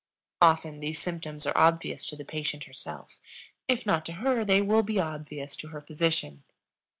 [0.41, 3.19] Often these symptoms are obvious to the patient herself;
[3.67, 6.41] if not to her, they will be obvious to her physician.